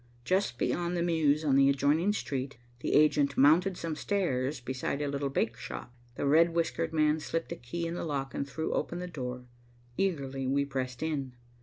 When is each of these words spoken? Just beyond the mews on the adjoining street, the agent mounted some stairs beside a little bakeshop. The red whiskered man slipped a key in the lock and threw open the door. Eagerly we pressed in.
Just 0.25 0.57
beyond 0.57 0.97
the 0.97 1.03
mews 1.03 1.45
on 1.45 1.55
the 1.55 1.69
adjoining 1.69 2.11
street, 2.11 2.57
the 2.79 2.93
agent 2.93 3.37
mounted 3.37 3.77
some 3.77 3.95
stairs 3.95 4.59
beside 4.59 4.99
a 4.99 5.07
little 5.07 5.29
bakeshop. 5.29 5.93
The 6.15 6.25
red 6.25 6.55
whiskered 6.55 6.91
man 6.91 7.19
slipped 7.19 7.51
a 7.51 7.55
key 7.55 7.85
in 7.85 7.93
the 7.93 8.03
lock 8.03 8.33
and 8.33 8.49
threw 8.49 8.73
open 8.73 8.97
the 8.97 9.05
door. 9.05 9.45
Eagerly 9.99 10.47
we 10.47 10.65
pressed 10.65 11.03
in. 11.03 11.33